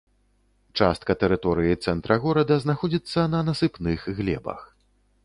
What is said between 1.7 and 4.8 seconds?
цэнтра горада знаходзіцца на насыпных глебах.